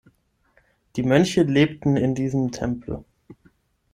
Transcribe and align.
Die 0.95 1.03
Mönche 1.03 1.43
lebten 1.43 1.95
in 1.95 2.15
diesem 2.15 2.51
Tempel. 2.51 3.05